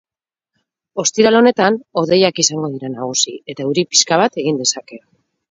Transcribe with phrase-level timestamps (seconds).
[1.03, 5.01] Ostiral honetan hodeiak izango dira nagusi, eta euri pixka bat egin dezake.